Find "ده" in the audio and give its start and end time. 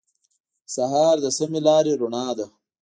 2.37-2.45